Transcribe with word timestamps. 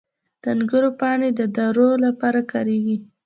•د 0.41 0.43
انګورو 0.53 0.89
پاڼې 0.99 1.29
د 1.39 1.41
دارو 1.55 1.87
لپاره 2.05 2.39
کارېږي. 2.51 2.97